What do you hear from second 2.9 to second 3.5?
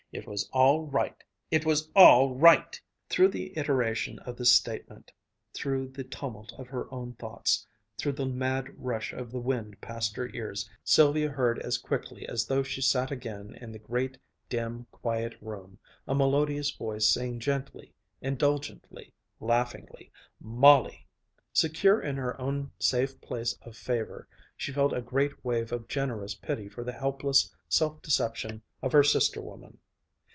Through